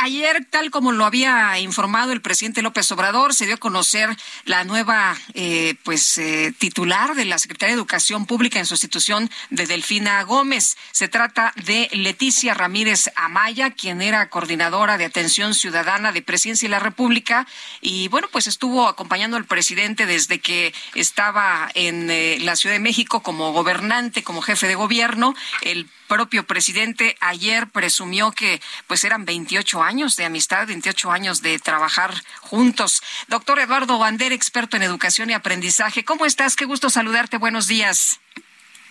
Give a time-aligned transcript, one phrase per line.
[0.00, 4.08] Ayer, tal como lo había informado el presidente López Obrador, se dio a conocer
[4.44, 9.66] la nueva eh, pues eh, titular de la Secretaría de Educación Pública en sustitución de
[9.66, 10.76] Delfina Gómez.
[10.92, 16.70] Se trata de Leticia Ramírez Amaya, quien era coordinadora de atención ciudadana de Presidencia de
[16.70, 17.48] la República
[17.80, 22.80] y bueno, pues estuvo acompañando al presidente desde que estaba en eh, la Ciudad de
[22.80, 25.34] México como gobernante, como jefe de gobierno.
[25.62, 31.58] El propio presidente ayer presumió que pues eran 28 años de amistad, 28 años de
[31.58, 33.02] trabajar juntos.
[33.28, 36.56] Doctor Eduardo Bander, experto en educación y aprendizaje, ¿cómo estás?
[36.56, 37.38] Qué gusto saludarte.
[37.38, 38.20] Buenos días.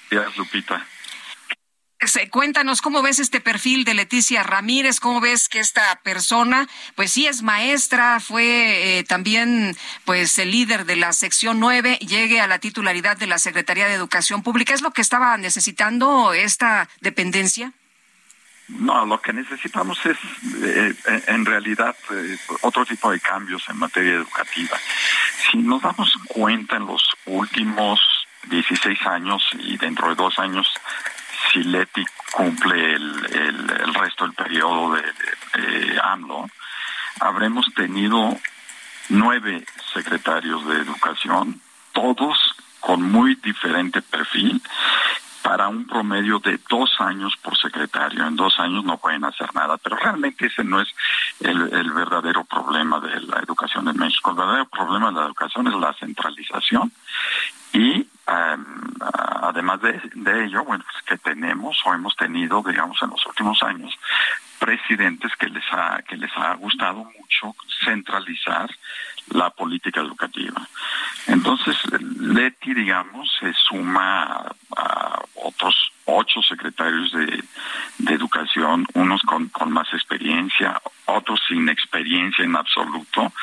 [0.09, 0.87] Días, Lupita.
[2.31, 7.27] Cuéntanos cómo ves este perfil de Leticia Ramírez, cómo ves que esta persona, pues sí
[7.27, 12.57] es maestra, fue eh, también pues el líder de la sección 9, llegue a la
[12.57, 14.73] titularidad de la Secretaría de Educación Pública.
[14.73, 17.73] ¿Es lo que estaba necesitando esta dependencia?
[18.69, 20.17] No, lo que necesitamos es
[20.61, 20.93] eh,
[21.27, 24.77] en realidad eh, otro tipo de cambios en materia educativa.
[25.49, 27.99] Si nos damos cuenta en los últimos
[28.49, 30.67] 16 años y dentro de dos años
[31.51, 36.49] si Leti cumple el, resto del periodo de, AMLO,
[37.19, 38.37] habremos tenido
[39.09, 41.61] nueve secretarios de educación,
[41.93, 42.37] todos
[42.79, 44.61] con muy diferente perfil,
[45.57, 48.27] para un promedio de dos años por secretario.
[48.27, 50.87] En dos años no pueden hacer nada, pero realmente ese no es
[51.39, 54.29] el, verdadero problema de la educación en México.
[54.29, 56.91] El verdadero problema de la educación es la centralización
[57.73, 63.63] y además de, ello, bueno, pues que tenemos o hemos tenido, digamos, en los últimos
[63.63, 63.97] años,
[64.59, 68.69] presidentes que les ha, que les ha gustado mucho centralizar
[69.31, 70.61] la política educativa.
[71.27, 71.75] Entonces,
[72.19, 74.45] Leti, digamos, se suma
[74.75, 77.43] a, otros ocho secretarios de,
[78.13, 83.33] educación, unos con, más experiencia, otros sin experiencia en absoluto,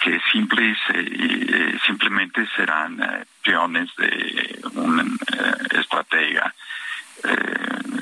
[0.00, 6.54] que eh, simplemente serán eh, peones de un eh, estratega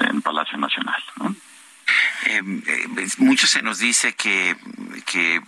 [0.09, 1.03] en Palacio Nacional.
[1.17, 1.35] ¿no?
[3.19, 4.57] mucho se nos dice que,
[5.07, 5.41] que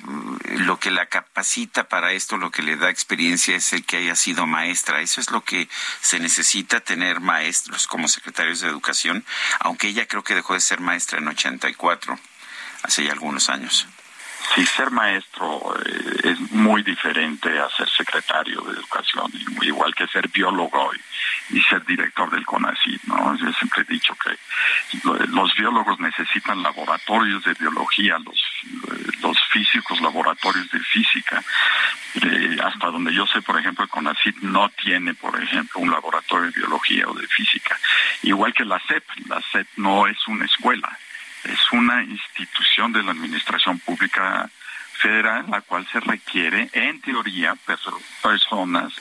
[0.59, 4.17] lo que la capacita para esto, lo que le da experiencia es el que haya
[4.17, 5.01] sido maestra.
[5.01, 5.69] Eso es lo que
[6.01, 9.25] se necesita tener maestros como secretarios de educación,
[9.61, 12.19] aunque ella creo que dejó de ser maestra en 84,
[12.83, 13.87] hace ya algunos años.
[14.55, 19.33] Sí, ser maestro eh, es muy diferente a ser secretario de educación,
[19.63, 20.91] igual que ser biólogo
[21.51, 23.37] y, ser director del CONACYT, ¿no?
[23.37, 24.37] Yo siempre he dicho que
[25.29, 28.52] los biólogos necesitan laboratorios de biología, los, los
[29.73, 31.43] físicos laboratorios de física.
[32.63, 37.09] hasta donde yo sé, por ejemplo, CONACYT no tiene, por ejemplo, un laboratorio de biología
[37.09, 37.79] o de física.
[38.23, 40.99] Igual que la SEP, la SEP no es una escuela,
[41.45, 44.49] es una institución de la Administración Pública
[44.93, 47.57] Federal, la cual se requiere, en teoría,
[48.23, 48.93] personas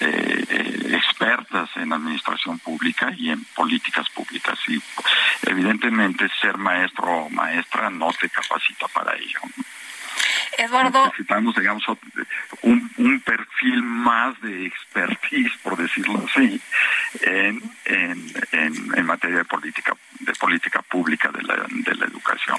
[0.00, 4.58] eh, eh, expertas en administración pública y en políticas públicas.
[4.68, 4.80] Y
[5.42, 9.40] evidentemente ser maestro o maestra no te capacita para ello.
[10.58, 11.06] Eduardo.
[11.06, 11.84] Necesitamos, digamos,
[12.62, 16.60] un, un, perfil más de expertise, por decirlo así,
[17.22, 22.58] en, en, en, materia de política de política pública de la, de la educación.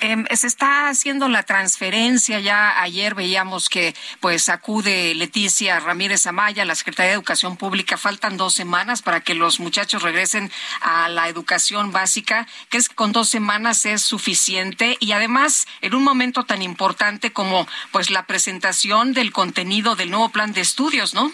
[0.00, 6.64] Em, se está haciendo la transferencia ya ayer veíamos que pues acude Leticia Ramírez Amaya,
[6.64, 7.96] la Secretaría de Educación Pública.
[7.96, 10.50] Faltan dos semanas para que los muchachos regresen
[10.80, 12.46] a la educación básica.
[12.68, 14.96] ¿Crees que con dos semanas es suficiente?
[15.00, 20.30] Y además, en un momento tan importante como pues la presentación del contenido del nuevo
[20.30, 21.32] plan de estudios, ¿no?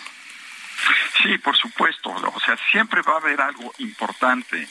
[1.22, 2.10] Sí, por supuesto.
[2.10, 4.66] O sea, siempre va a haber algo importante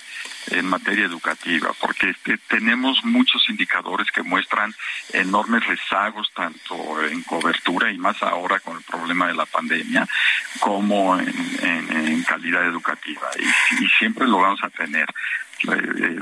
[0.52, 2.14] en materia educativa, porque
[2.47, 4.74] tenemos muchos indicadores que muestran
[5.13, 10.07] enormes rezagos tanto en cobertura y más ahora con el problema de la pandemia,
[10.60, 13.30] como en, calidad educativa.
[13.80, 15.07] Y, siempre lo vamos a tener.
[15.63, 16.19] Eh, eh,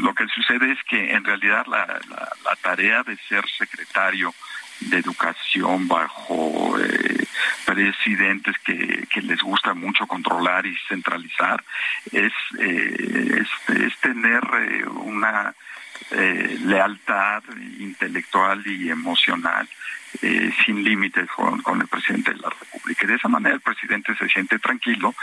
[0.00, 4.34] lo que sucede es que en realidad la tarea de ser secretario
[4.80, 7.26] de educación bajo eh,
[7.64, 11.62] presidentes que, les gusta mucho controlar y centralizar
[12.12, 15.54] es, eh, es, tener eh, una
[16.10, 17.42] lealtad
[17.78, 19.66] intelectual y emocional
[20.64, 23.06] sin límites con, el presidente de la República.
[23.06, 25.14] De esa manera el presidente se siente tranquilo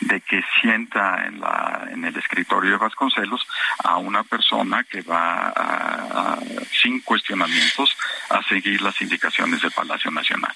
[0.00, 3.46] de que sienta en, la, en el escritorio de Vasconcelos
[3.84, 6.38] a una persona que va
[6.70, 7.96] sin cuestionamientos
[8.28, 10.54] a seguir las indicaciones del Palacio Nacional.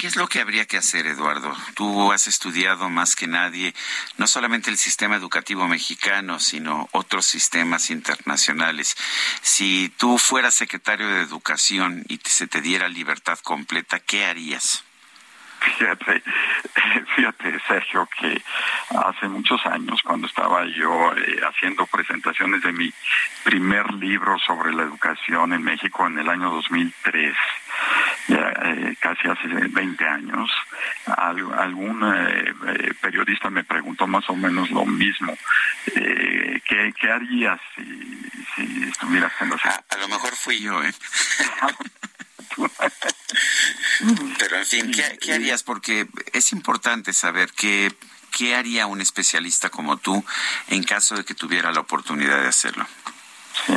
[0.00, 1.54] ¿Qué es lo que habría que hacer, Eduardo?
[1.74, 3.74] Tú has estudiado más que nadie
[4.16, 8.96] no solamente el sistema educativo mexicano, sino otros sistemas internacionales.
[9.42, 14.84] Si tú fueras secretario de Educación y se te diera libertad completa, ¿qué harías?
[15.60, 16.22] Fíjate,
[17.16, 18.42] fíjate, Sergio, que
[18.90, 22.92] hace muchos años, cuando estaba yo eh, haciendo presentaciones de mi
[23.44, 27.34] primer libro sobre la educación en México en el año 2003,
[28.28, 30.50] eh, casi hace 20 años,
[31.06, 35.36] algún eh, periodista me preguntó más o menos lo mismo.
[35.84, 39.56] ¿qué, ¿qué, harías si, si estuvieras en la...
[39.56, 40.92] a lo mejor fui yo, ¿eh?
[44.38, 45.62] Pero en fin, ¿qué, harías?
[45.62, 47.92] Porque es importante saber qué,
[48.36, 50.24] qué haría un especialista como tú
[50.68, 52.86] en caso de que tuviera la oportunidad de hacerlo.
[53.66, 53.74] Sí.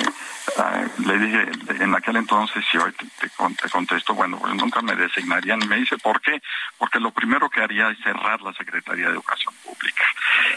[1.00, 1.52] Le dije
[1.84, 3.30] en aquel entonces, si hoy te,
[3.70, 6.42] contesto, bueno, pues nunca me designarían y me dice, ¿por qué?
[6.78, 10.04] Porque lo primero que haría es cerrar la Secretaría de Educación Pública.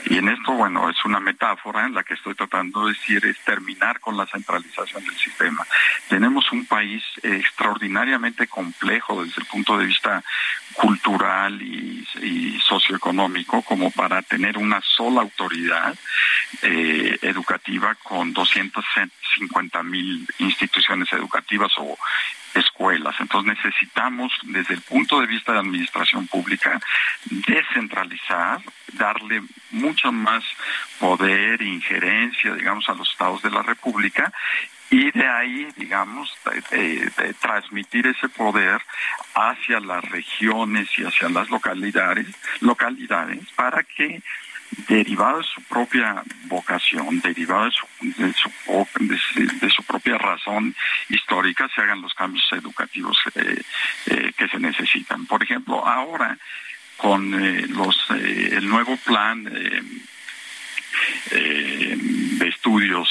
[0.05, 3.39] Y en esto, bueno, es una metáfora en la que estoy tratando de decir, es
[3.41, 5.67] terminar con la centralización del sistema.
[6.09, 10.23] Tenemos un país extraordinariamente complejo desde el punto de vista
[10.75, 11.87] cultural y,
[12.67, 15.95] socioeconómico como para tener una sola autoridad
[16.63, 21.97] eh, educativa con 250 mil instituciones educativas o
[22.57, 23.15] escuelas.
[23.21, 26.81] Entonces necesitamos, desde el punto de vista de administración pública,
[27.25, 28.61] descentralizar,
[28.95, 30.45] darle mucho más
[30.99, 34.33] poder, injerencia, digamos, a los estados de la República
[34.91, 36.33] y de ahí, digamos,
[37.41, 38.81] transmitir ese poder
[39.35, 42.29] hacia las regiones y hacia las localidades,
[42.61, 44.23] localidades para que
[44.89, 47.87] derivado de su propia vocación, derivado de su,
[49.61, 50.75] de su, propia razón
[51.09, 53.63] histórica, se hagan los cambios educativos eh,
[54.07, 55.27] eh, que se necesitan.
[55.27, 56.37] Por ejemplo, ahora
[56.97, 59.83] con eh, los el nuevo plan de
[62.49, 63.09] estudios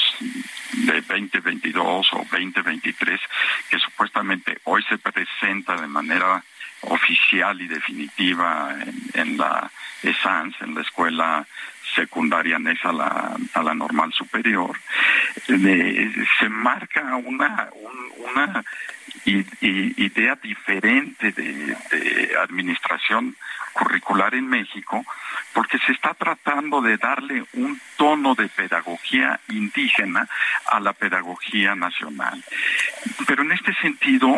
[0.72, 3.20] de 2022 o 2023,
[3.70, 6.42] que supuestamente hoy se presenta de manera
[6.86, 8.76] oficial y definitiva
[9.14, 9.70] en, la
[10.02, 11.46] ESANS, en la escuela
[11.94, 14.78] secundaria anexa a la, a la normal superior,
[15.46, 17.70] se marca una,
[19.24, 21.76] idea diferente de
[22.40, 23.36] administración
[23.76, 25.04] curricular en México,
[25.52, 30.28] porque se está tratando de darle un tono de pedagogía indígena
[30.66, 32.42] a la pedagogía nacional.
[33.26, 34.34] Pero en este sentido,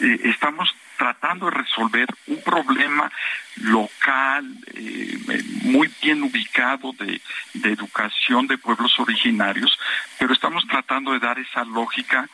[0.00, 3.10] eh, estamos tratando de resolver un problema
[3.56, 5.18] local, eh,
[5.62, 7.20] muy bien ubicado de,
[7.64, 9.76] educación de pueblos originarios,
[10.16, 12.28] pero estamos tratando de dar esa lógica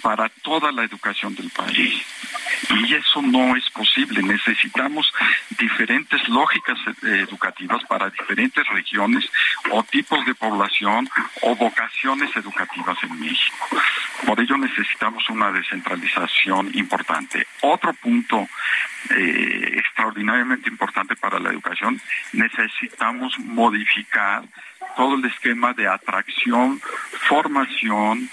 [0.00, 2.02] para toda la educación del país.
[2.70, 4.22] Y eso no es posible.
[4.22, 5.12] Necesitamos
[5.58, 9.28] diferentes lógicas eh, educativas para diferentes regiones
[9.70, 11.10] o tipos de población
[11.42, 13.68] o vocaciones educativas en México.
[14.24, 17.46] Por ello necesitamos una descentralización importante.
[17.62, 18.48] Otro punto
[19.10, 22.00] eh, extraordinariamente importante para la educación,
[22.32, 24.42] necesitamos modificar
[24.96, 26.80] todo el esquema de atracción,
[27.28, 28.28] formación,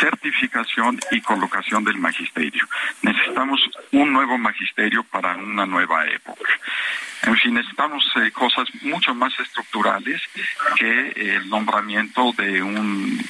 [0.00, 2.68] certificación y colocación del magisterio.
[3.02, 3.60] Necesitamos
[3.92, 6.50] un nuevo magisterio para una nueva época.
[7.22, 10.20] En fin, necesitamos eh, cosas mucho más estructurales
[10.76, 13.24] que el nombramiento de un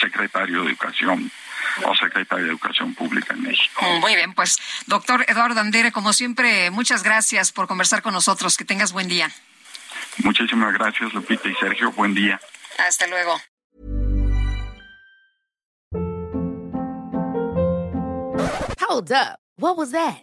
[0.00, 1.30] secretario de educación
[1.84, 3.82] o secretario de Educación Pública en México.
[4.00, 8.56] Muy bien, pues doctor Eduardo Andere, como siempre, muchas gracias por conversar con nosotros.
[8.56, 9.30] Que tengas buen día.
[10.18, 11.92] Muchísimas gracias, Lupita y Sergio.
[11.92, 12.40] Buen día.
[12.78, 13.40] Hasta luego.
[18.88, 19.38] Hold up.
[19.56, 20.22] What was that?